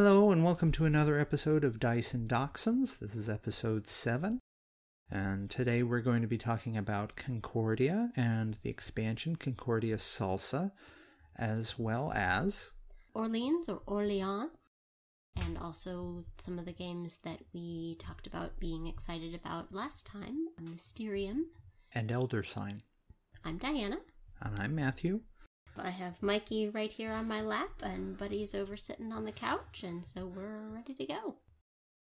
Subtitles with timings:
[0.00, 3.00] Hello, and welcome to another episode of Dyson and Dachshunds.
[3.00, 4.38] This is episode 7,
[5.10, 10.70] and today we're going to be talking about Concordia and the expansion Concordia Salsa,
[11.34, 12.74] as well as
[13.12, 14.52] Orleans or Orleans,
[15.44, 20.46] and also some of the games that we talked about being excited about last time
[20.60, 21.46] Mysterium.
[21.92, 22.82] and Elder Sign.
[23.44, 23.98] I'm Diana.
[24.40, 25.22] And I'm Matthew.
[25.82, 29.82] I have Mikey right here on my lap, and Buddy's over sitting on the couch,
[29.82, 31.34] and so we're ready to go.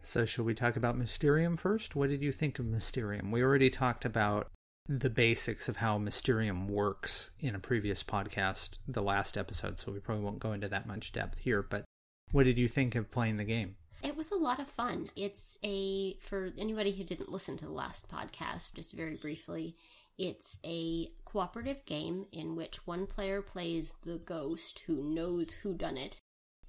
[0.01, 1.95] So, shall we talk about Mysterium first?
[1.95, 3.31] What did you think of Mysterium?
[3.31, 4.51] We already talked about
[4.87, 9.99] the basics of how Mysterium works in a previous podcast, the last episode, so we
[9.99, 11.63] probably won't go into that much depth here.
[11.63, 11.85] But
[12.31, 13.77] what did you think of playing the game?
[14.03, 15.09] It was a lot of fun.
[15.15, 19.75] It's a, for anybody who didn't listen to the last podcast, just very briefly,
[20.17, 25.97] it's a cooperative game in which one player plays the ghost who knows who done
[25.97, 26.19] it,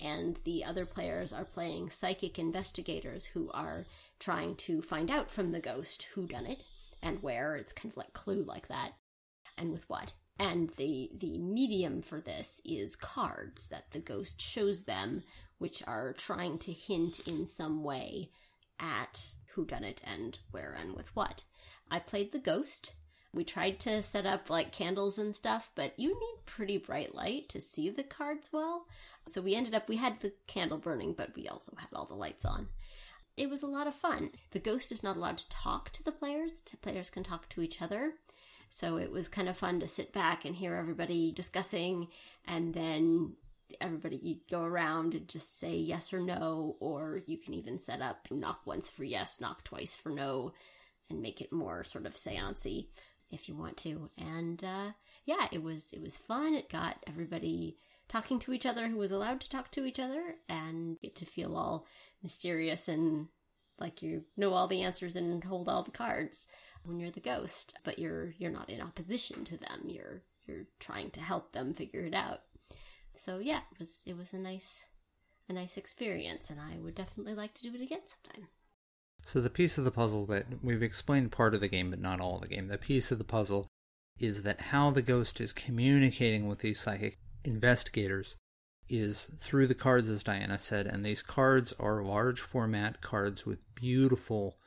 [0.01, 3.85] and the other players are playing psychic investigators who are
[4.21, 6.65] trying to find out from the ghost who done it
[7.03, 7.57] and where.
[7.57, 8.93] It's kind of like Clue like that,
[9.59, 10.13] and with what.
[10.39, 15.23] And the the medium for this is cards that the ghost shows them,
[15.59, 18.31] which are trying to hint in some way
[18.79, 21.45] at who done it and where and with what.
[21.91, 22.95] I played the ghost.
[23.33, 27.49] We tried to set up like candles and stuff, but you need pretty bright light
[27.51, 28.87] to see the cards well.
[29.31, 32.15] So we ended up we had the candle burning, but we also had all the
[32.15, 32.69] lights on.
[33.37, 34.31] It was a lot of fun.
[34.53, 36.53] The ghost is not allowed to talk to the players.
[36.71, 38.13] The players can talk to each other.
[38.71, 42.09] So it was kind of fun to sit back and hear everybody discussing
[42.47, 43.35] and then
[43.81, 48.03] everybody you go around and just say yes or no or you can even set
[48.03, 50.53] up knock once for yes, knock twice for no
[51.11, 52.89] and make it more sort of seancey
[53.31, 54.11] if you want to.
[54.17, 54.93] And uh,
[55.25, 56.55] yeah, it was it was fun.
[56.55, 60.37] It got everybody talking to each other who was allowed to talk to each other
[60.49, 61.87] and get to feel all
[62.23, 63.29] mysterious and
[63.79, 66.47] like you know all the answers and hold all the cards
[66.85, 69.85] when you're the ghost, but you're you're not in opposition to them.
[69.87, 72.43] You're you're trying to help them figure it out.
[73.15, 74.89] So yeah, it was it was a nice
[75.49, 78.49] a nice experience and I would definitely like to do it again sometime.
[79.27, 82.21] So, the piece of the puzzle that we've explained part of the game, but not
[82.21, 83.69] all of the game, the piece of the puzzle
[84.19, 88.37] is that how the ghost is communicating with these psychic investigators
[88.89, 93.75] is through the cards, as Diana said, and these cards are large format cards with
[93.75, 94.59] beautiful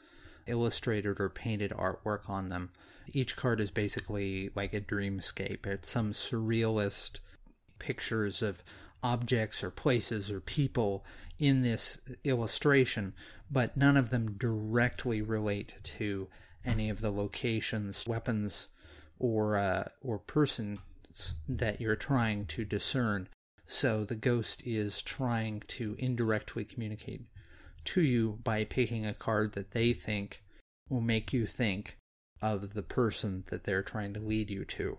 [0.47, 2.71] illustrated or painted artwork on them.
[3.13, 5.67] Each card is basically like a dreamscape.
[5.67, 7.19] It's some surrealist
[7.79, 8.63] pictures of
[9.03, 11.05] objects or places or people
[11.39, 13.13] in this illustration,
[13.49, 16.27] but none of them directly relate to
[16.65, 18.67] any of the locations, weapons,
[19.19, 20.79] or uh, or persons
[21.47, 23.27] that you're trying to discern.
[23.65, 27.25] So the ghost is trying to indirectly communicate
[27.85, 30.43] to you by picking a card that they think
[30.89, 31.97] will make you think
[32.41, 34.97] of the person that they're trying to lead you to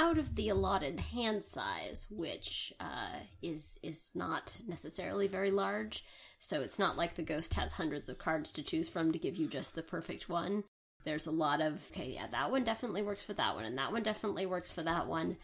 [0.00, 6.04] out of the allotted hand size, which uh, is is not necessarily very large.
[6.38, 9.36] So it's not like the ghost has hundreds of cards to choose from to give
[9.36, 10.64] you just the perfect one.
[11.04, 13.92] There's a lot of okay, yeah, that one definitely works for that one, and that
[13.92, 15.36] one definitely works for that one.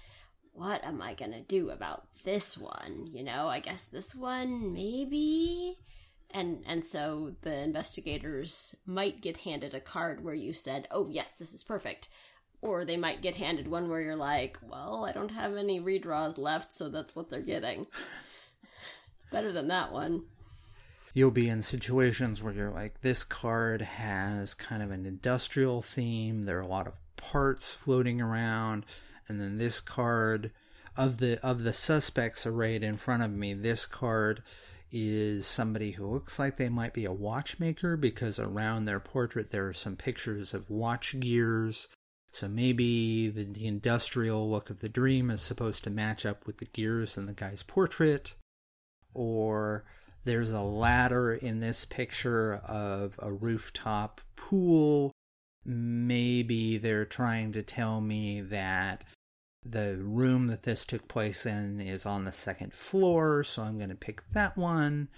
[0.54, 3.10] What am I gonna do about this one?
[3.12, 5.76] You know, I guess this one maybe.
[6.30, 11.32] And and so the investigators might get handed a card where you said, "Oh yes,
[11.32, 12.08] this is perfect,"
[12.66, 16.36] or they might get handed one where you're like, well, I don't have any redraws
[16.36, 17.86] left, so that's what they're getting.
[18.62, 20.24] It's better than that one.
[21.14, 26.44] You'll be in situations where you're like, this card has kind of an industrial theme.
[26.44, 28.84] There are a lot of parts floating around,
[29.28, 30.50] and then this card
[30.96, 34.42] of the of the suspects arrayed in front of me, this card
[34.92, 39.66] is somebody who looks like they might be a watchmaker because around their portrait there
[39.66, 41.88] are some pictures of watch gears
[42.32, 46.58] so maybe the, the industrial look of the dream is supposed to match up with
[46.58, 48.34] the gears in the guy's portrait.
[49.14, 49.84] Or
[50.24, 55.12] there's a ladder in this picture of a rooftop pool.
[55.64, 59.04] Maybe they're trying to tell me that
[59.64, 63.90] the room that this took place in is on the second floor, so I'm going
[63.90, 65.08] to pick that one,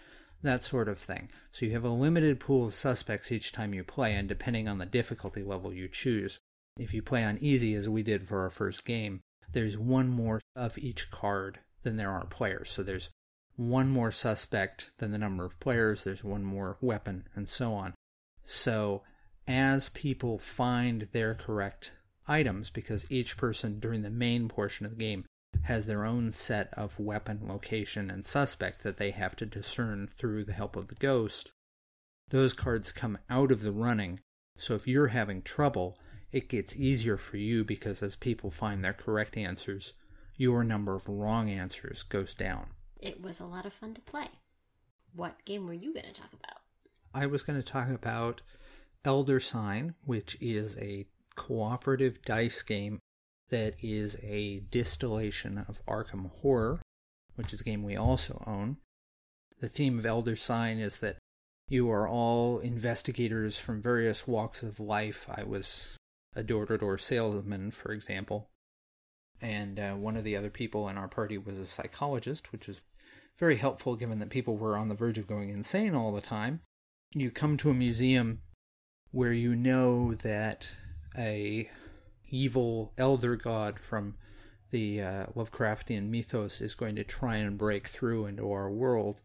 [0.43, 1.28] that sort of thing.
[1.52, 4.78] So you have a limited pool of suspects each time you play, and depending on
[4.78, 6.38] the difficulty level you choose,
[6.79, 9.21] if you play on easy, as we did for our first game,
[9.53, 12.71] there's one more of each card than there are players.
[12.71, 13.11] So there's
[13.57, 17.95] one more suspect than the number of players, there's one more weapon, and so on.
[18.45, 19.03] So
[19.47, 21.93] as people find their correct
[22.29, 25.25] items, because each person during the main portion of the game
[25.65, 30.45] has their own set of weapon, location, and suspect that they have to discern through
[30.45, 31.51] the help of the ghost.
[32.29, 34.21] Those cards come out of the running,
[34.57, 35.99] so if you're having trouble,
[36.33, 39.95] it gets easier for you because as people find their correct answers,
[40.37, 42.67] your number of wrong answers goes down.
[43.01, 44.29] It was a lot of fun to play.
[45.15, 46.59] What game were you going to talk about?
[47.15, 48.43] I was going to talk about
[49.05, 53.01] Elder Sign, which is a cooperative dice game
[53.51, 56.83] that is a distillation of Arkham Horror,
[57.37, 58.77] which is a game we also own.
[59.61, 61.17] The theme of Elder Sign is that
[61.69, 65.27] you are all investigators from various walks of life.
[65.31, 65.98] I was
[66.38, 68.49] a door to door salesman, for example.
[69.40, 72.81] And uh, one of the other people in our party was a psychologist, which was
[73.38, 76.61] very helpful given that people were on the verge of going insane all the time.
[77.12, 78.40] You come to a museum
[79.11, 80.70] where you know that
[81.17, 81.69] a
[82.29, 84.14] evil elder god from
[84.70, 89.23] the uh, Lovecraftian mythos is going to try and break through into our world,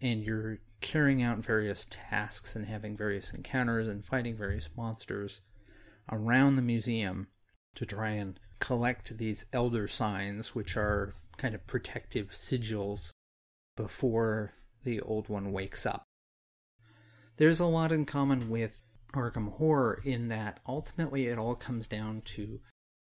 [0.00, 5.40] and you're carrying out various tasks and having various encounters and fighting various monsters
[6.10, 7.28] around the museum
[7.74, 13.10] to try and collect these elder signs, which are kind of protective sigils
[13.76, 14.52] before
[14.84, 16.04] the old one wakes up.
[17.36, 18.80] There's a lot in common with
[19.14, 22.60] Arkham Horror in that ultimately it all comes down to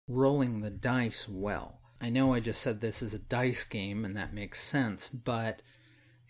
[0.07, 1.79] rolling the dice well.
[2.01, 5.61] I know I just said this is a dice game and that makes sense, but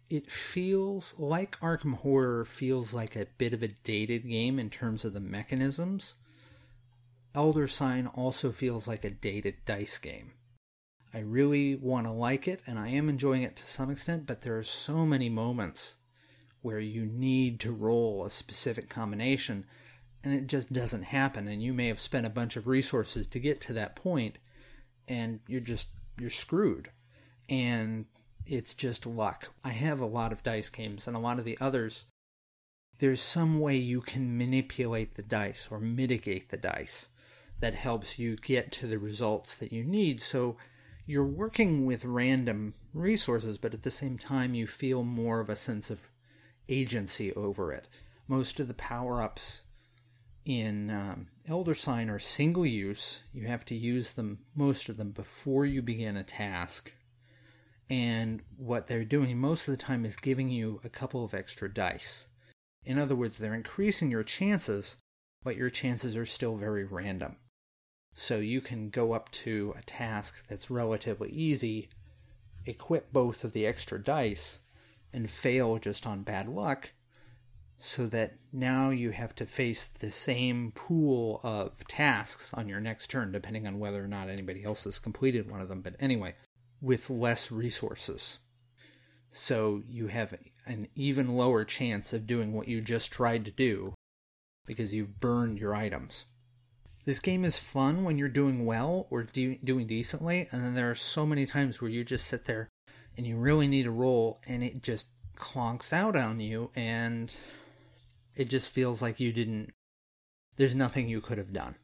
[0.10, 5.06] it feels like Arkham Horror feels like a bit of a dated game in terms
[5.06, 6.16] of the mechanisms.
[7.36, 10.34] Elder Sign also feels like a dated dice game.
[11.14, 14.42] I really want to like it, and I am enjoying it to some extent, but
[14.42, 15.96] there are so many moments
[16.62, 19.66] where you need to roll a specific combination
[20.24, 23.40] and it just doesn't happen and you may have spent a bunch of resources to
[23.40, 24.38] get to that point
[25.10, 26.90] and you're just you're screwed.
[27.50, 28.06] And
[28.46, 29.50] it's just luck.
[29.64, 32.06] I have a lot of dice games and a lot of the others
[33.00, 37.10] there's some way you can manipulate the dice or mitigate the dice
[37.64, 40.58] that helps you get to the results that you need so
[41.06, 45.56] you're working with random resources but at the same time you feel more of a
[45.56, 46.08] sense of
[46.70, 47.88] agency over it.
[48.28, 49.64] Most of the power ups
[50.46, 53.24] in um, Elder Sign are single use.
[53.34, 56.94] You have to use them, most of them, before you begin a task.
[57.90, 61.72] And what they're doing most of the time is giving you a couple of extra
[61.72, 62.28] dice.
[62.86, 64.98] In other words, they're increasing your chances,
[65.44, 67.36] but your chances are still very random.
[68.14, 71.90] So you can go up to a task that's relatively easy,
[72.66, 74.62] equip both of the extra dice,
[75.12, 76.94] and fail just on bad luck,
[77.80, 83.08] so that now you have to face the same pool of tasks on your next
[83.10, 85.82] turn, depending on whether or not anybody else has completed one of them.
[85.82, 86.36] But anyway,
[86.82, 88.40] with less resources.
[89.32, 90.36] So you have
[90.66, 93.96] an even lower chance of doing what you just tried to do
[94.66, 96.26] because you've burned your items.
[97.06, 100.90] This game is fun when you're doing well or de- doing decently, and then there
[100.90, 102.70] are so many times where you just sit there
[103.18, 107.36] and you really need a roll and it just clonks out on you and
[108.36, 109.74] it just feels like you didn't
[110.56, 111.76] there's nothing you could have done.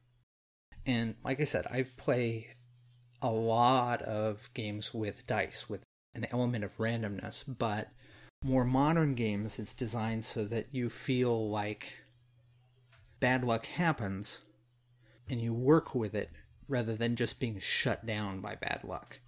[0.86, 2.50] And like i said i play
[3.22, 5.82] a lot of games with dice with
[6.16, 7.90] an element of randomness but
[8.44, 11.98] more modern games it's designed so that you feel like
[13.20, 14.42] bad luck happens
[15.30, 16.30] and you work with it
[16.68, 19.20] rather than just being shut down by bad luck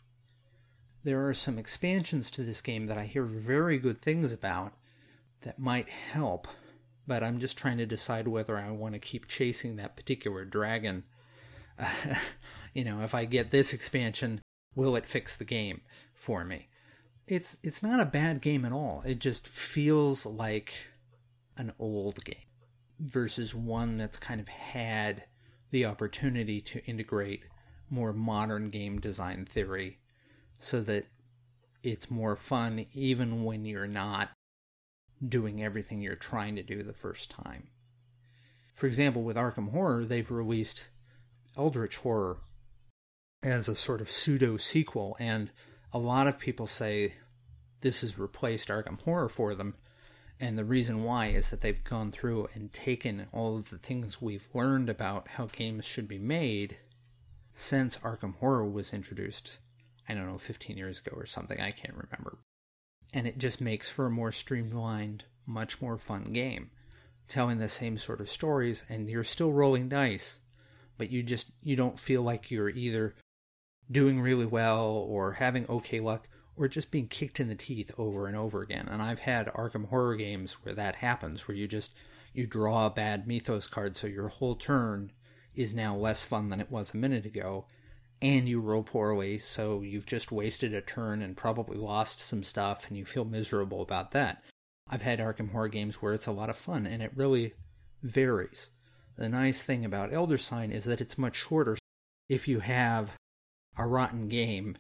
[1.04, 4.74] there are some expansions to this game that I hear very good things about
[5.42, 6.48] that might help,
[7.08, 11.04] but I'm just trying to decide whether I want to keep chasing that particular dragon.
[12.74, 14.40] You know, if I get this expansion,
[14.76, 15.82] will it fix the game
[16.14, 16.70] for me?
[17.28, 19.04] It's it's not a bad game at all.
[19.06, 20.74] It just feels like
[21.58, 22.48] an old game
[22.98, 25.26] versus one that's kind of had
[25.72, 27.44] the opportunity to integrate
[27.90, 30.00] more modern game design theory
[30.60, 31.08] so that
[31.84, 34.30] it's more fun even when you're not
[35.28, 37.68] doing everything you're trying to do the first time.
[38.76, 40.88] For example, with Arkham Horror, they've released
[41.58, 42.38] Eldritch Horror
[43.44, 45.52] as a sort of pseudo sequel, and
[45.94, 47.14] a lot of people say
[47.82, 49.76] this has replaced Arkham Horror for them.
[50.42, 54.22] And the reason why is that they've gone through and taken all of the things
[54.22, 56.78] we've learned about how games should be made
[57.54, 59.60] since Arkham Horror was introduced
[60.12, 61.62] I don't know, 15 years ago or something.
[61.62, 62.40] I can't remember.
[63.14, 66.72] And it just makes for a more streamlined, much more fun game.
[67.30, 70.40] Telling the same sort of stories, and you're still rolling dice,
[70.98, 73.16] but you just you don't feel like you're either
[73.90, 78.28] doing really well or having okay luck or just being kicked in the teeth over
[78.28, 78.88] and over again.
[78.90, 81.94] And I've had Arkham horror games where that happens, where you just
[82.34, 85.12] you draw a bad mythos card so your whole turn
[85.54, 87.66] is now less fun than it was a minute ago
[88.22, 92.88] and you roll poorly so you've just wasted a turn and probably lost some stuff
[92.88, 94.44] and you feel miserable about that.
[94.90, 97.54] I've had Arkham horror games where it's a lot of fun and it really
[98.04, 98.70] varies.
[99.18, 101.78] The nice thing about Elder Sign is that it's much shorter.
[102.30, 103.14] If you have
[103.78, 104.78] a rotten game,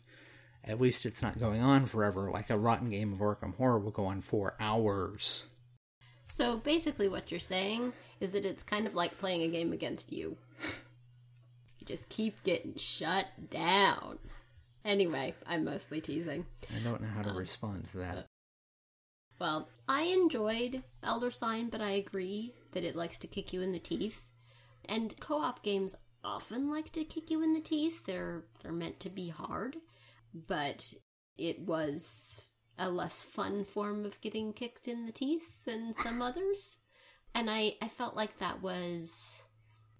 [0.63, 2.29] at least it's not going on forever.
[2.29, 5.47] Like a rotten game of Arkham Horror will go on for hours.
[6.27, 10.11] So basically, what you're saying is that it's kind of like playing a game against
[10.11, 10.37] you.
[11.79, 14.19] You just keep getting shut down.
[14.85, 16.45] Anyway, I'm mostly teasing.
[16.69, 18.27] I don't know how to um, respond to that.
[19.39, 23.71] Well, I enjoyed Elder Sign, but I agree that it likes to kick you in
[23.71, 24.27] the teeth.
[24.85, 28.05] And co-op games often like to kick you in the teeth.
[28.05, 29.77] They're they're meant to be hard,
[30.33, 30.93] but
[31.37, 32.41] it was
[32.77, 36.79] a less fun form of getting kicked in the teeth than some others.
[37.33, 39.43] And I, I felt like that was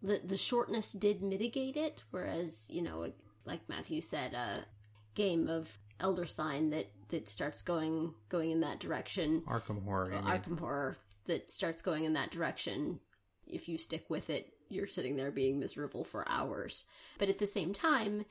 [0.02, 3.12] the the shortness did mitigate it, whereas, you know,
[3.46, 4.66] like Matthew said, a
[5.16, 9.44] game of Elder Sign that, that starts going going in that direction.
[9.48, 10.14] Arkham Horror.
[10.14, 10.98] Uh, Arkham Horror
[11.28, 13.00] that starts going in that direction.
[13.48, 16.86] If you stick with it, you're sitting there being miserable for hours.
[17.20, 18.26] But at the same time,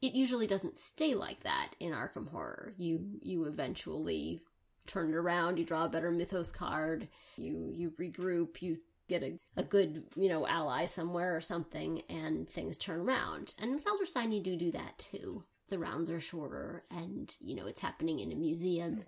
[0.00, 2.72] it usually doesn't stay like that in Arkham Horror.
[2.76, 4.42] You you eventually
[4.86, 8.78] turn it around, you draw a better mythos card, you you regroup, you
[9.08, 13.54] get a, a good, you know, ally somewhere or something, and things turn around.
[13.58, 15.44] And with Elder Sign you do do that too.
[15.70, 19.04] The rounds are shorter and, you know, it's happening in a museum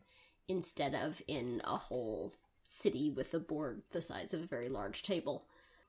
[0.48, 2.34] instead of in a whole
[2.68, 5.46] city with a board the size of a very large table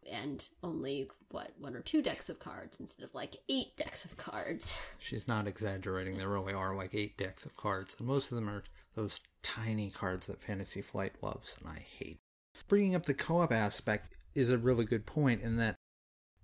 [0.10, 4.18] and only what one or two decks of cards instead of like eight decks of
[4.18, 4.78] cards.
[4.98, 6.18] She's not exaggerating.
[6.18, 8.64] There really are like eight decks of cards, and most of them are
[8.96, 12.20] those tiny cards that Fantasy Flight loves, and I hate.
[12.68, 15.76] Bringing up the co-op aspect is a really good point in that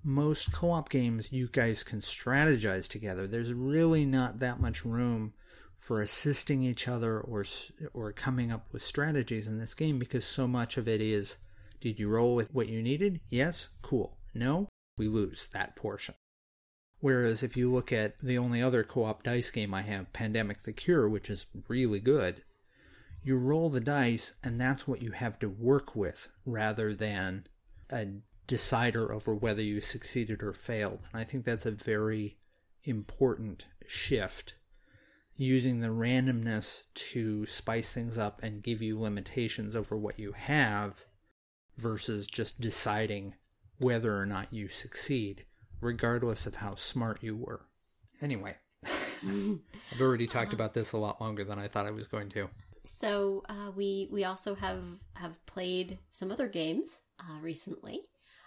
[0.03, 3.27] most co-op games you guys can strategize together.
[3.27, 5.33] There's really not that much room
[5.77, 7.45] for assisting each other or
[7.93, 11.37] or coming up with strategies in this game because so much of it is
[11.79, 13.21] did you roll with what you needed?
[13.29, 13.69] Yes?
[13.81, 14.17] Cool.
[14.33, 14.67] No?
[14.97, 16.15] We lose that portion.
[16.99, 20.63] Whereas if you look at the only other co op dice game I have, Pandemic
[20.63, 22.43] the Cure, which is really good,
[23.23, 27.45] you roll the dice and that's what you have to work with rather than
[27.91, 28.07] a
[28.47, 31.01] decider over whether you succeeded or failed.
[31.11, 32.37] And I think that's a very
[32.83, 34.55] important shift
[35.35, 41.05] using the randomness to spice things up and give you limitations over what you have
[41.77, 43.35] versus just deciding
[43.79, 45.45] whether or not you succeed,
[45.81, 47.65] regardless of how smart you were.
[48.21, 48.55] Anyway,
[48.85, 52.49] I've already talked about this a lot longer than I thought I was going to.
[52.83, 54.83] So uh, we we also have
[55.15, 58.01] have played some other games uh, recently.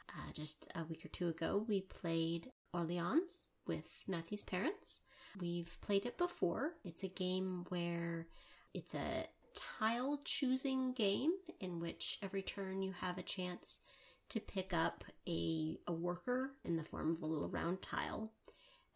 [0.08, 5.02] Uh, just a week or two ago, we played Orleans with Matthew's parents.
[5.40, 6.72] We've played it before.
[6.84, 8.26] It's a game where
[8.74, 13.80] it's a tile choosing game in which every turn you have a chance
[14.28, 18.32] to pick up a, a worker in the form of a little round tile.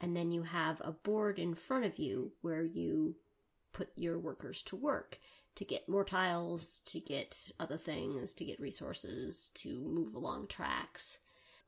[0.01, 3.17] And then you have a board in front of you where you
[3.73, 5.19] put your workers to work
[5.57, 11.21] to get more tiles, to get other things, to get resources, to move along tracks,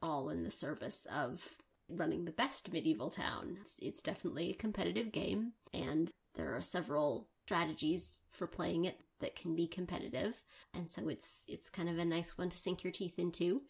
[0.02, 1.57] all in the service of
[1.88, 3.59] running the best medieval town.
[3.61, 9.37] It's, it's definitely a competitive game, and there are several strategies for playing it that
[9.37, 10.35] can be competitive.
[10.75, 13.62] And so it's it's kind of a nice one to sink your teeth into.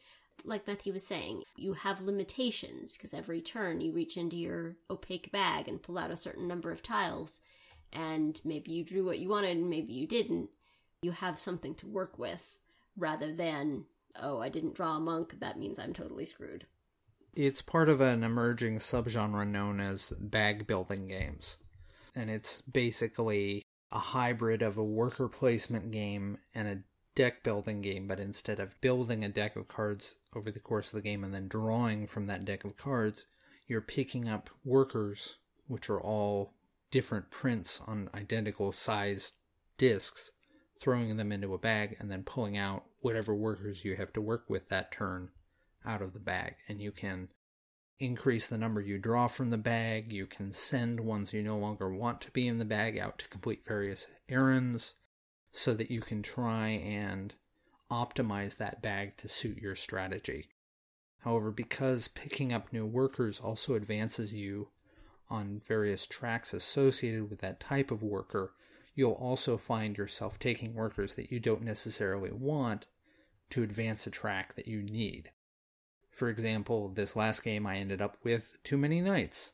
[0.45, 5.31] Like Matthew was saying, you have limitations because every turn you reach into your opaque
[5.31, 7.41] bag and pull out a certain number of tiles
[7.93, 10.49] and maybe you drew what you wanted and maybe you didn't.
[11.03, 12.57] You have something to work with
[12.97, 13.85] rather than,
[14.21, 16.67] oh, I didn't draw a monk, that means I'm totally screwed.
[17.35, 21.59] It's part of an emerging subgenre known as bag building games
[22.17, 26.83] and it's basically a hybrid of a worker placement game and a
[27.15, 30.93] deck building game, but instead of building a deck of cards over the course of
[30.93, 33.25] the game and then drawing from that deck of cards,
[33.67, 36.53] you're picking up workers, which are all
[36.91, 39.35] different prints on identical sized
[39.79, 40.33] discs,
[40.79, 44.45] throwing them into a bag, and then pulling out whatever workers you have to work
[44.49, 45.31] with that turn
[45.85, 46.55] out of the bag.
[46.69, 47.29] And you can
[47.99, 50.13] increase the number you draw from the bag.
[50.13, 53.29] You can send ones you no longer want to be in the bag out to
[53.29, 54.95] complete various errands
[55.53, 57.35] so that you can try and
[57.91, 60.49] optimize that bag to suit your strategy.
[61.21, 64.69] However, because picking up new workers also advances you
[65.29, 68.53] on various tracks associated with that type of worker,
[68.95, 72.87] you'll also find yourself taking workers that you don't necessarily want
[73.51, 75.31] to advance a track that you need.
[76.17, 79.53] For example, this last game I ended up with too many knights.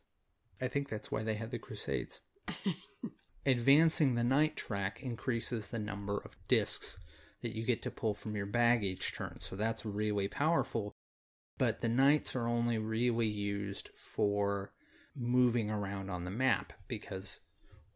[0.60, 2.20] I think that's why they had the Crusades.
[3.46, 6.98] Advancing the knight track increases the number of discs
[7.42, 10.92] that you get to pull from your bag each turn, so that's really powerful.
[11.58, 14.72] But the knights are only really used for
[15.16, 17.40] moving around on the map because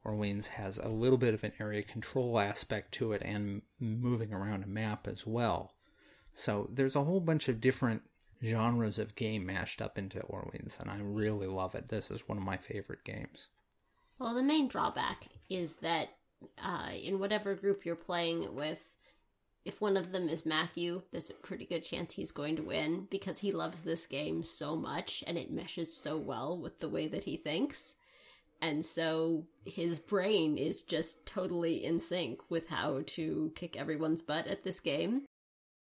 [0.03, 4.65] Orleans has a little bit of an area control aspect to it and moving around
[4.65, 5.77] a map as well.
[6.35, 8.03] So there's a whole bunch of different
[8.45, 11.89] genres of game mashed up into Orleans, and I really love it.
[11.89, 13.49] This is one of my favorite games.
[14.19, 16.09] Well, the main drawback is that
[16.63, 18.81] uh, in whatever group you're playing with,
[19.65, 23.09] if one of them is Matthew, there's a pretty good chance he's going to win
[23.11, 27.09] because he loves this game so much and it meshes so well with the way
[27.09, 27.97] that he thinks.
[28.63, 34.47] And so his brain is just totally in sync with how to kick everyone's butt
[34.47, 35.23] at this game.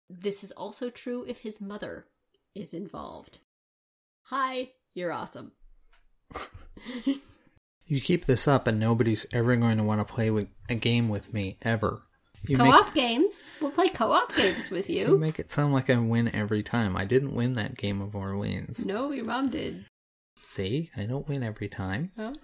[0.09, 2.07] This is also true if his mother
[2.55, 3.39] is involved.
[4.25, 5.53] Hi, you're awesome.
[7.87, 11.09] you keep this up, and nobody's ever going to want to play with a game
[11.09, 12.03] with me ever.
[12.47, 13.45] You co-op make, games.
[13.61, 15.09] We'll play co-op games with you.
[15.09, 16.97] You make it sound like I win every time.
[16.97, 18.85] I didn't win that game of Orleans.
[18.85, 19.85] No, your mom did.
[20.47, 22.13] See, I don't win every time.
[22.19, 22.35] Oh,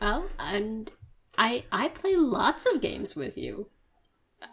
[0.00, 0.90] well, and
[1.38, 3.68] I I play lots of games with you,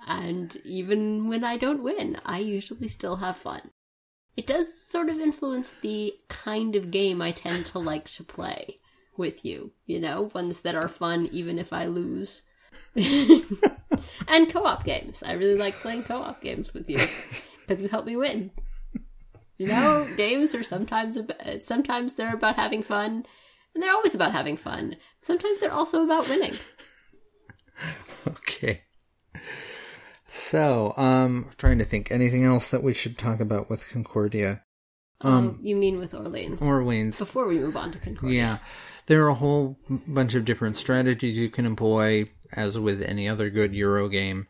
[0.07, 3.71] and even when I don't win, I usually still have fun
[4.37, 8.77] it does sort of influence the kind of game I tend to like to play
[9.17, 12.43] with you, you know, ones that are fun even if I lose.
[12.95, 15.23] and co op games.
[15.23, 16.99] I really like playing co op games with you
[17.61, 18.51] because you help me win.
[19.57, 23.25] You know, games are sometimes about, sometimes they're about having fun,
[23.73, 24.95] and they're always about having fun.
[25.21, 26.55] Sometimes they're also about winning.
[28.27, 28.83] Okay.
[30.31, 34.63] So, um, trying to think anything else that we should talk about with Concordia.
[35.19, 36.61] Um, oh, you mean with Orleans?
[36.61, 37.19] Orleans.
[37.19, 38.37] Before we move on to Concordia.
[38.37, 38.57] Yeah,
[39.05, 43.49] there are a whole bunch of different strategies you can employ, as with any other
[43.49, 44.47] good Euro game.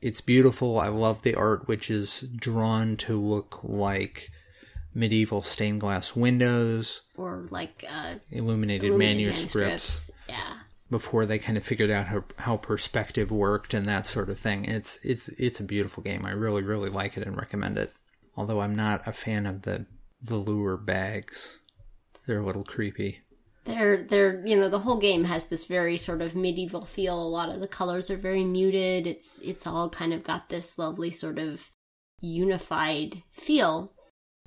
[0.00, 0.78] It's beautiful.
[0.78, 4.28] I love the art, which is drawn to look like
[4.94, 9.54] medieval stained glass windows or like uh, illuminated, illuminated manuscripts.
[9.54, 10.10] manuscripts.
[10.28, 10.54] Yeah
[10.90, 14.64] before they kind of figured out how, how perspective worked and that sort of thing.
[14.64, 16.24] It's it's it's a beautiful game.
[16.24, 17.92] I really really like it and recommend it.
[18.36, 19.86] Although I'm not a fan of the
[20.22, 21.60] velour bags.
[22.26, 23.20] They're a little creepy.
[23.64, 27.20] They're they're you know the whole game has this very sort of medieval feel.
[27.20, 29.06] A lot of the colors are very muted.
[29.06, 31.70] It's it's all kind of got this lovely sort of
[32.20, 33.92] unified feel.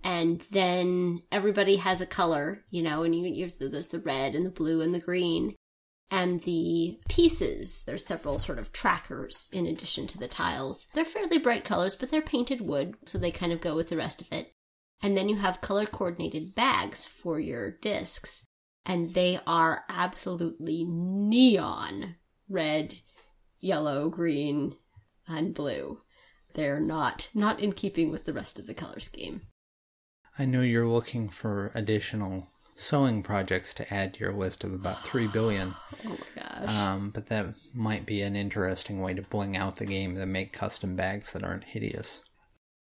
[0.04, 4.50] And then everybody has a color, you know, and you, there's the red and the
[4.50, 5.54] blue and the green
[6.12, 7.86] and the pieces.
[7.86, 10.88] There's several sort of trackers in addition to the tiles.
[10.94, 13.98] They're fairly bright colors, but they're painted wood, so they kind of go with the
[13.98, 14.52] rest of it.
[15.02, 18.46] And then you have color coordinated bags for your discs,
[18.86, 22.18] and they are absolutely neon
[22.50, 23.00] red,
[23.62, 24.76] yellow, green,
[25.28, 26.00] and blue.
[26.54, 29.42] They're not not in keeping with the rest of the color scheme.
[30.38, 35.04] I know you're looking for additional sewing projects to add to your list of about
[35.04, 35.76] three billion.
[36.06, 36.70] Oh my gosh!
[36.70, 40.54] Um, but that might be an interesting way to bling out the game and make
[40.54, 42.24] custom bags that aren't hideous.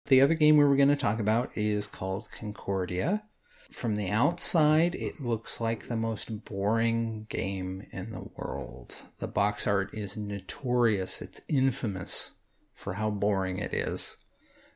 [0.07, 3.23] The other game we were going to talk about is called Concordia.
[3.71, 9.01] From the outside, it looks like the most boring game in the world.
[9.19, 12.35] The box art is notorious, it's infamous
[12.73, 14.15] for how boring it is.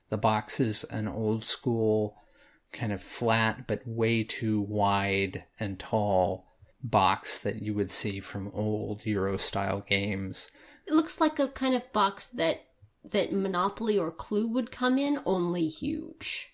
[0.09, 2.17] The box is an old school
[2.71, 6.47] kind of flat but way too wide and tall
[6.83, 10.49] box that you would see from old Euro style games.
[10.87, 12.61] It looks like a kind of box that
[13.03, 16.53] that Monopoly or Clue would come in, only huge.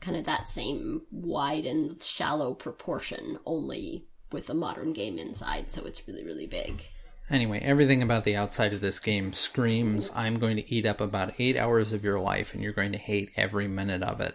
[0.00, 5.84] Kind of that same wide and shallow proportion, only with a modern game inside, so
[5.84, 6.82] it's really, really big.
[7.28, 11.34] Anyway, everything about the outside of this game screams I'm going to eat up about
[11.38, 14.34] eight hours of your life and you're going to hate every minute of it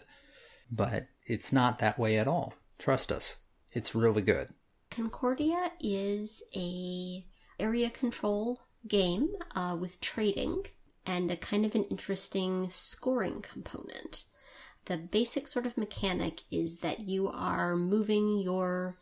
[0.71, 2.53] but it's not that way at all.
[2.77, 3.37] Trust us.
[3.71, 4.49] It's really good.
[4.89, 7.25] Concordia is a
[7.59, 10.65] area control game uh, with trading
[11.05, 14.25] and a kind of an interesting scoring component.
[14.85, 18.97] The basic sort of mechanic is that you are moving your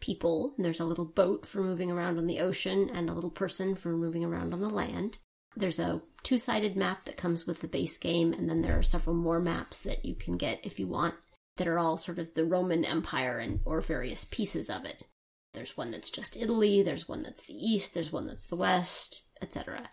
[0.00, 0.54] people.
[0.58, 3.96] There's a little boat for moving around on the ocean and a little person for
[3.96, 5.18] moving around on the land.
[5.56, 8.82] There's a two sided map that comes with the base game, and then there are
[8.82, 11.14] several more maps that you can get if you want
[11.56, 15.02] that are all sort of the Roman Empire and or various pieces of it.
[15.52, 19.22] There's one that's just Italy, there's one that's the East, there's one that's the West,
[19.42, 19.90] etc.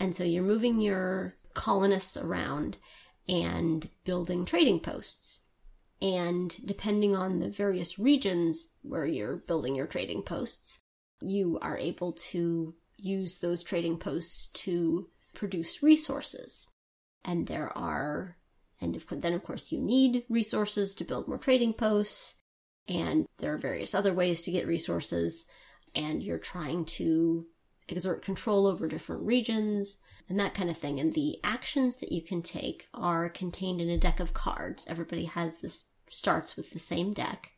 [0.00, 2.78] And so you're moving your colonists around
[3.28, 5.40] and building trading posts.
[6.00, 10.80] And depending on the various regions where you're building your trading posts,
[11.20, 16.68] you are able to use those trading posts to produce resources.
[17.24, 18.36] And there are,
[18.80, 22.36] and then of course you need resources to build more trading posts.
[22.88, 25.46] And there are various other ways to get resources.
[25.94, 27.46] And you're trying to
[27.88, 31.00] exert control over different regions and that kind of thing.
[31.00, 34.86] And the actions that you can take are contained in a deck of cards.
[34.88, 37.52] Everybody has this, starts with the same deck.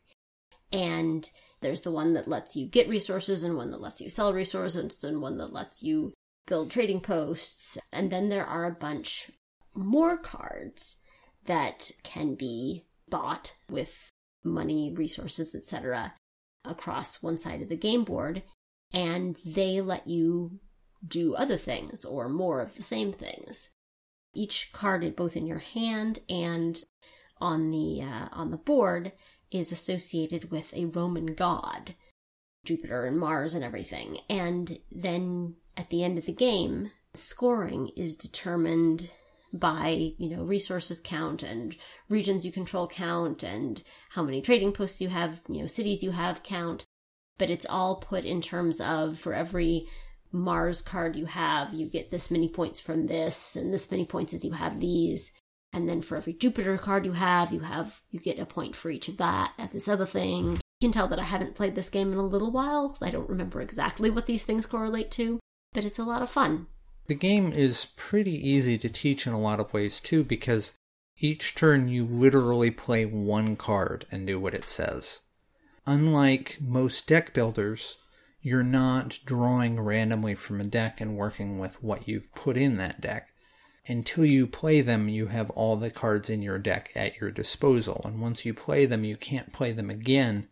[0.71, 1.29] And
[1.61, 5.03] there's the one that lets you get resources, and one that lets you sell resources,
[5.03, 6.13] and one that lets you
[6.47, 7.77] build trading posts.
[7.91, 9.31] And then there are a bunch
[9.73, 10.97] more cards
[11.45, 14.09] that can be bought with
[14.43, 16.13] money, resources, etc.,
[16.65, 18.43] across one side of the game board.
[18.93, 20.59] And they let you
[21.05, 23.69] do other things or more of the same things.
[24.33, 26.83] Each card, both in your hand and
[27.39, 29.11] on the uh, on the board,
[29.51, 31.95] is associated with a Roman god,
[32.65, 34.19] Jupiter and Mars and everything.
[34.29, 39.11] And then at the end of the game, scoring is determined
[39.53, 41.75] by you know resources count and
[42.07, 46.11] regions you control count and how many trading posts you have you know cities you
[46.11, 46.85] have count
[47.37, 49.89] but it's all put in terms of for every
[50.31, 54.33] Mars card you have, you get this many points from this, and this many points
[54.33, 55.33] as you have these.
[55.73, 58.89] And then for every Jupiter card you have, you have you get a point for
[58.89, 60.53] each of that and this other thing.
[60.53, 63.11] You can tell that I haven't played this game in a little while because I
[63.11, 65.39] don't remember exactly what these things correlate to,
[65.73, 66.67] but it's a lot of fun.
[67.07, 70.73] The game is pretty easy to teach in a lot of ways too because
[71.17, 75.21] each turn you literally play one card and do what it says.
[75.85, 77.97] Unlike most deck builders,
[78.41, 83.01] you're not drawing randomly from a deck and working with what you've put in that
[83.01, 83.30] deck.
[83.87, 88.01] Until you play them, you have all the cards in your deck at your disposal,
[88.05, 90.47] and once you play them, you can't play them again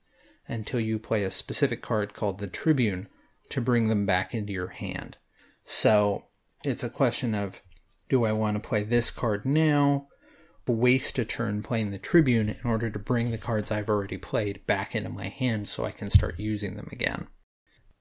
[0.48, 3.08] until you play a specific card called the Tribune
[3.50, 5.18] to bring them back into your hand.
[5.64, 6.26] So
[6.64, 7.62] it's a question of
[8.10, 10.08] do I want to play this card now,
[10.66, 14.66] waste a turn playing the Tribune in order to bring the cards I've already played
[14.68, 17.28] back into my hand so I can start using them again?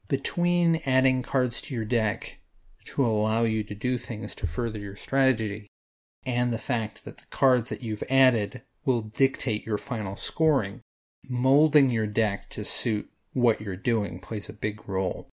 [0.08, 2.37] between adding cards to your deck
[2.88, 5.66] to allow you to do things to further your strategy
[6.26, 10.80] and the fact that the cards that you've added will dictate your final scoring,
[11.28, 15.28] molding your deck to suit what you're doing plays a big role.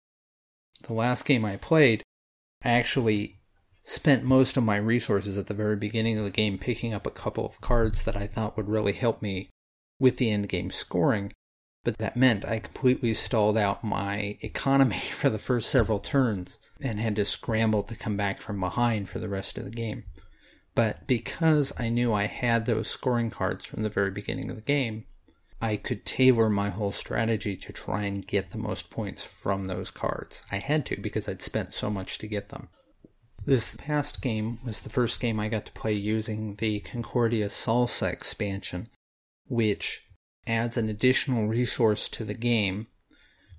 [0.84, 2.04] The last game I played,
[2.64, 3.40] I actually
[3.84, 7.12] spent most of my resources at the very beginning of the game picking up a
[7.12, 9.50] couple of cards that I thought would really help me
[10.00, 11.32] with the end game scoring
[11.84, 17.00] but that meant I completely stalled out my economy for the first several turns and
[17.00, 20.04] had to scramble to come back from behind for the rest of the game.
[20.76, 24.62] But because I knew I had those scoring cards from the very beginning of the
[24.62, 25.06] game,
[25.62, 29.90] I could tailor my whole strategy to try and get the most points from those
[29.90, 30.44] cards.
[30.52, 32.70] I had to because I'd spent so much to get them.
[33.46, 38.12] This past game was the first game I got to play using the Concordia Salsa
[38.12, 38.88] expansion,
[39.48, 40.06] which
[40.48, 42.88] adds an additional resource to the game,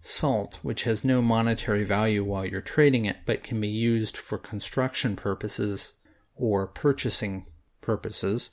[0.05, 4.37] salt, which has no monetary value while you're trading it, but can be used for
[4.37, 5.95] construction purposes
[6.37, 7.47] or purchasing
[7.81, 8.51] purposes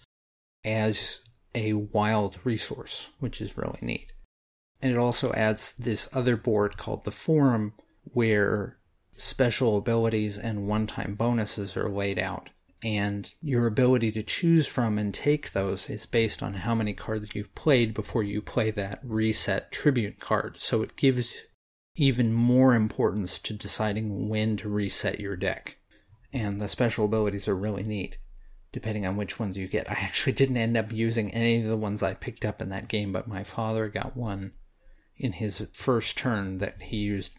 [0.63, 1.19] as
[1.53, 4.13] a wild resource, which is really neat.
[4.81, 7.73] And it also adds this other board called the Forum,
[8.13, 8.77] where
[9.17, 12.49] special abilities and one time bonuses are laid out
[12.83, 17.35] and your ability to choose from and take those is based on how many cards
[17.35, 20.57] you've played before you play that reset tribune card.
[20.57, 21.45] So it gives
[21.95, 25.77] even more importance to deciding when to reset your deck.
[26.33, 28.17] And the special abilities are really neat,
[28.71, 29.89] depending on which ones you get.
[29.89, 32.87] I actually didn't end up using any of the ones I picked up in that
[32.87, 34.53] game, but my father got one
[35.17, 37.33] in his first turn that he used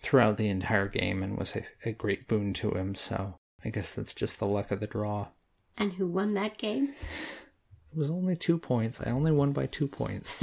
[0.00, 2.94] throughout the entire game and was a, a great boon to him.
[2.94, 5.28] So I guess that's just the luck of the draw.
[5.76, 6.94] And who won that game?
[7.90, 9.00] It was only two points.
[9.00, 10.34] I only won by two points.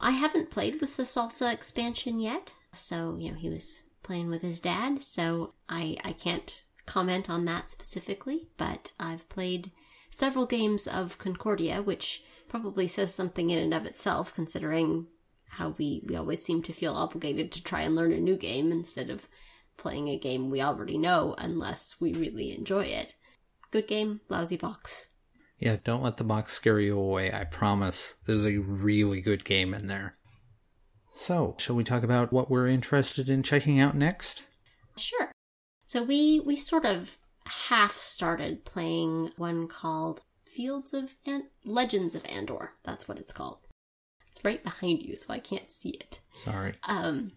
[0.00, 2.52] I haven't played with the salsa expansion yet.
[2.72, 7.44] So, you know, he was playing with his dad, so I, I can't comment on
[7.46, 9.72] that specifically, but I've played
[10.10, 15.06] several games of Concordia, which probably says something in and of itself, considering
[15.50, 18.72] how we, we always seem to feel obligated to try and learn a new game
[18.72, 19.28] instead of
[19.76, 23.14] playing a game we already know unless we really enjoy it.
[23.70, 25.08] Good game, lousy box.
[25.58, 27.32] Yeah, don't let the box scare you away.
[27.32, 28.16] I promise.
[28.26, 30.16] There's a really good game in there.
[31.14, 34.44] So, shall we talk about what we're interested in checking out next?
[34.96, 35.30] Sure.
[35.86, 42.24] So we we sort of half started playing one called Fields of An- Legends of
[42.26, 42.72] Andor.
[42.82, 43.63] That's what it's called.
[44.44, 46.20] It's right behind you, so I can't see it.
[46.36, 46.74] Sorry.
[46.84, 47.30] Um,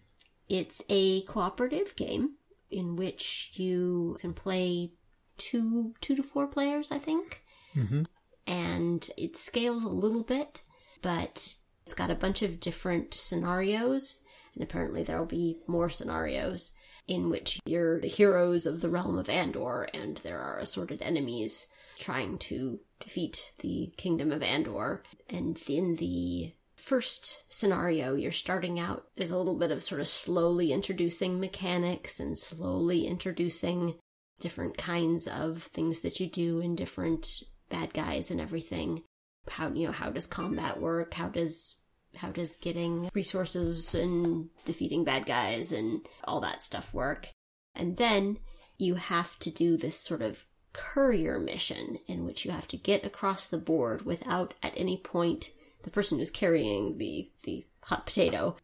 [0.48, 2.34] it's a cooperative game
[2.70, 4.92] in which you can play
[5.38, 7.42] two two to four players, I think.
[7.74, 8.02] Mm-hmm.
[8.46, 10.62] And it scales a little bit,
[11.02, 11.54] but
[11.86, 14.20] it's got a bunch of different scenarios,
[14.54, 16.72] and apparently there'll be more scenarios
[17.06, 21.68] in which you're the heroes of the realm of Andor, and there are assorted enemies
[21.98, 25.02] trying to defeat the kingdom of Andor.
[25.28, 26.52] And in the
[26.88, 32.18] first scenario, you're starting out, there's a little bit of sort of slowly introducing mechanics
[32.18, 33.94] and slowly introducing
[34.40, 39.02] different kinds of things that you do and different bad guys and everything.
[39.50, 41.12] How, you know, how does combat work?
[41.12, 41.76] How does
[42.16, 47.28] how does getting resources and defeating bad guys and all that stuff work?
[47.74, 48.38] And then
[48.78, 53.04] you have to do this sort of courier mission in which you have to get
[53.04, 55.50] across the board without at any point
[55.88, 58.54] the person who's carrying the the hot potato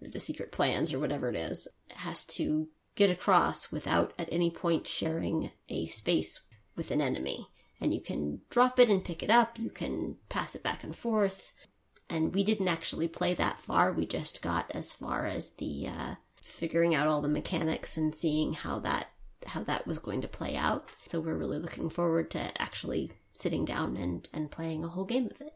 [0.00, 4.86] the secret plans or whatever it is has to get across without at any point
[4.86, 6.40] sharing a space
[6.74, 7.48] with an enemy.
[7.82, 9.58] And you can drop it and pick it up.
[9.58, 11.52] You can pass it back and forth.
[12.08, 13.92] And we didn't actually play that far.
[13.92, 18.54] We just got as far as the uh, figuring out all the mechanics and seeing
[18.54, 19.08] how that
[19.46, 20.88] how that was going to play out.
[21.04, 25.26] So we're really looking forward to actually sitting down and and playing a whole game
[25.26, 25.54] of it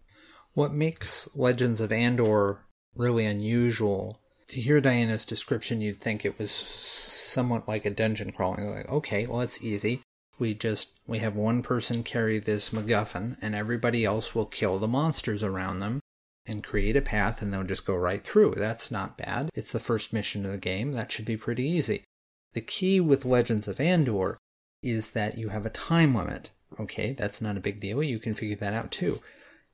[0.54, 2.60] What makes Legends of Andor
[2.94, 8.70] really unusual, to hear Diana's description, you'd think it was somewhat like a dungeon crawling.
[8.70, 10.02] Like, okay, well, it's easy.
[10.38, 14.88] We just, we have one person carry this MacGuffin, and everybody else will kill the
[14.88, 16.00] monsters around them
[16.46, 18.54] and create a path, and they'll just go right through.
[18.56, 19.50] That's not bad.
[19.54, 20.92] It's the first mission of the game.
[20.92, 22.04] That should be pretty easy.
[22.52, 24.38] The key with Legends of Andor
[24.82, 26.50] is that you have a time limit.
[26.78, 28.02] Okay, that's not a big deal.
[28.02, 29.20] You can figure that out too.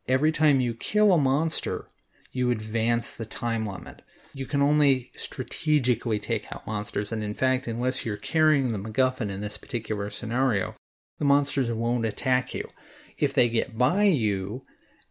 [0.08, 1.86] Every time you kill a monster,
[2.32, 4.02] you advance the time limit.
[4.32, 9.28] You can only strategically take out monsters, and in fact, unless you're carrying the MacGuffin
[9.30, 10.76] in this particular scenario,
[11.18, 12.68] the monsters won't attack you.
[13.18, 14.64] If they get by you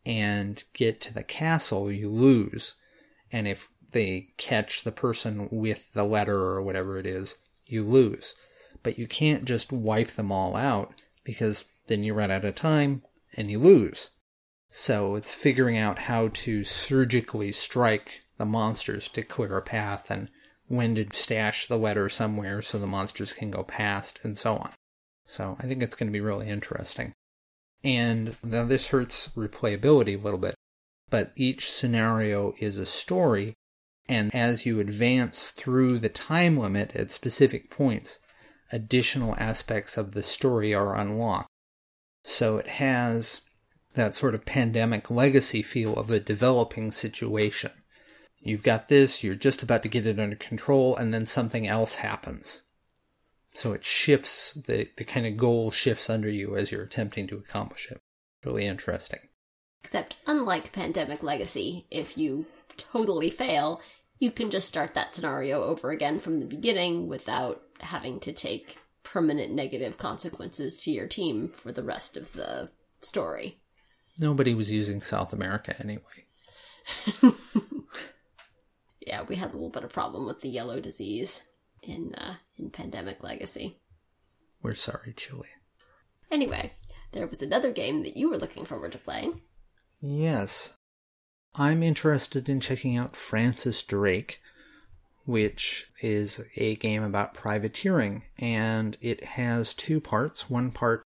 [0.06, 2.76] and get to the castle, you lose.
[3.32, 8.36] And if they catch the person with the letter or whatever it is, you lose.
[8.82, 13.04] But you can't just wipe them all out because then you run out of time
[13.36, 14.10] and you lose.
[14.72, 20.30] So it's figuring out how to surgically strike the monsters to clear a path and
[20.68, 24.72] when to stash the letter somewhere so the monsters can go past and so on.
[25.26, 27.14] So I think it's going to be really interesting.
[27.84, 30.56] And now this hurts replayability a little bit,
[31.10, 33.54] but each scenario is a story,
[34.08, 38.20] and as you advance through the time limit at specific points,
[38.72, 41.50] additional aspects of the story are unlocked.
[42.24, 43.42] So it has
[44.00, 47.72] that sort of pandemic legacy feel of a developing situation.
[48.40, 51.98] You've got this, you're just about to get it under control, and then something else
[51.98, 52.62] happens.
[53.54, 57.38] So it shifts, the, the kind of goal shifts under you as you're attempting to
[57.38, 58.00] accomplish it.
[58.46, 59.20] Really interesting.
[59.84, 62.46] Except, unlike Pandemic Legacy, if you
[62.78, 63.82] totally fail,
[64.20, 68.78] you can just start that scenario over again from the beginning without having to take
[69.04, 72.70] permanent negative consequences to your team for the rest of the
[73.02, 73.59] story.
[74.20, 76.26] Nobody was using South America anyway.
[79.10, 81.42] Yeah, we had a little bit of problem with the yellow disease
[81.82, 83.80] in uh, in Pandemic Legacy.
[84.62, 85.48] We're sorry, Chile.
[86.30, 86.74] Anyway,
[87.12, 89.42] there was another game that you were looking forward to playing.
[90.00, 90.76] Yes.
[91.56, 94.42] I'm interested in checking out Francis Drake,
[95.26, 100.52] which is a game about privateering, and it has two parts.
[100.52, 101.02] One part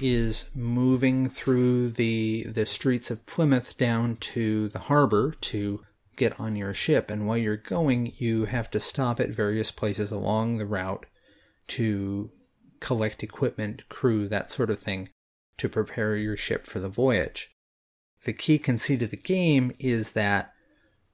[0.00, 5.84] is moving through the the streets of Plymouth down to the harbor to
[6.16, 10.10] get on your ship, and while you're going, you have to stop at various places
[10.10, 11.06] along the route
[11.68, 12.30] to
[12.80, 15.08] collect equipment, crew, that sort of thing,
[15.56, 17.50] to prepare your ship for the voyage.
[18.24, 20.52] The key conceit of the game is that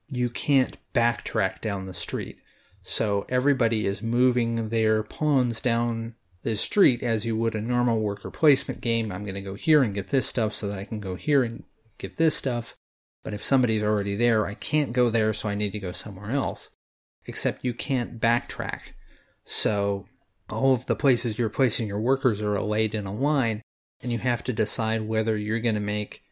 [0.09, 2.39] you can't backtrack down the street.
[2.83, 8.31] So everybody is moving their pawns down the street as you would a normal worker
[8.31, 9.11] placement game.
[9.11, 11.43] I'm going to go here and get this stuff so that I can go here
[11.43, 11.65] and
[11.99, 12.77] get this stuff.
[13.25, 16.31] But if somebody's already there, I can't go there, so I need to go somewhere
[16.31, 16.71] else.
[17.25, 18.93] Except you can't backtrack.
[19.47, 20.05] So
[20.51, 23.63] all of the places you're placing your workers are laid in a line,
[24.03, 26.23] and you have to decide whether you're going to make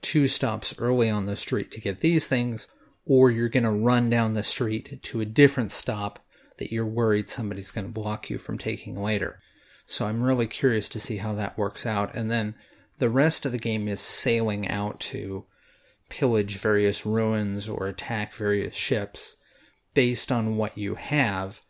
[0.00, 2.68] two stops early on the street to get these things,
[3.04, 6.23] or you're going to run down the street to a different stop
[6.58, 9.40] that you're worried somebody's going to block you from taking later.
[9.86, 12.14] So I'm really curious to see how that works out.
[12.14, 12.54] And then
[12.98, 15.44] the rest of the game is sailing out to
[16.08, 19.36] pillage various ruins or attack various ships
[19.94, 21.60] based on what you have.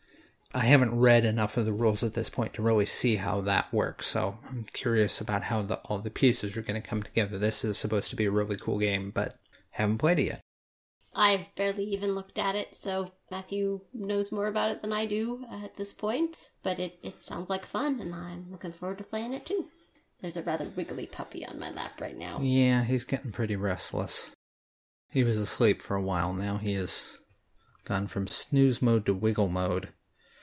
[0.53, 3.73] I haven't read enough of the rules at this point to really see how that
[3.73, 7.38] works, so I'm curious about how the, all the pieces are going to come together.
[7.38, 9.37] This is supposed to be a really cool game, but
[9.70, 10.40] haven't played it yet.
[11.14, 15.44] I've barely even looked at it, so Matthew knows more about it than I do
[15.50, 16.37] at this point.
[16.62, 19.66] But it, it sounds like fun, and I'm looking forward to playing it too.
[20.20, 22.40] There's a rather wiggly puppy on my lap right now.
[22.40, 24.31] Yeah, he's getting pretty restless.
[25.11, 26.57] He was asleep for a while now.
[26.57, 27.18] He has
[27.85, 29.90] gone from snooze mode to wiggle mode.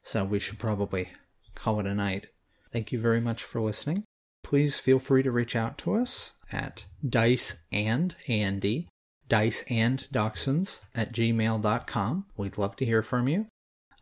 [0.03, 1.10] So we should probably
[1.55, 2.27] call it a night.
[2.71, 4.03] Thank you very much for listening.
[4.43, 8.88] Please feel free to reach out to us at dice and Andy,
[9.31, 12.25] dice and dachshunds at gmail.com.
[12.35, 13.47] We'd love to hear from you.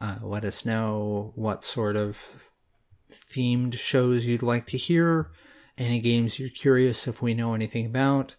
[0.01, 2.17] Uh, let us know what sort of
[3.13, 5.29] themed shows you'd like to hear,
[5.77, 8.35] any games you're curious if we know anything about,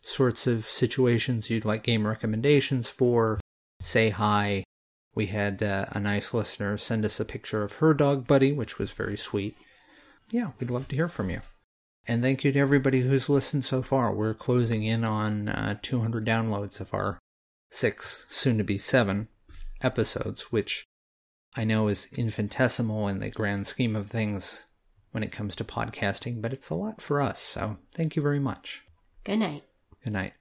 [0.00, 3.38] sorts of situations you'd like game recommendations for,
[3.80, 4.64] say hi.
[5.14, 8.80] We had uh, a nice listener send us a picture of her dog, Buddy, which
[8.80, 9.56] was very sweet.
[10.32, 11.42] Yeah, we'd love to hear from you.
[12.06, 14.12] And thank you to everybody who's listened so far.
[14.12, 17.18] We're closing in on uh, 200 downloads of our
[17.70, 19.28] six, soon to be seven
[19.80, 20.84] episodes, which
[21.56, 24.66] I know is infinitesimal in the grand scheme of things
[25.12, 27.38] when it comes to podcasting, but it's a lot for us.
[27.38, 28.82] So thank you very much.
[29.24, 29.64] Good night.
[30.02, 30.32] Good night.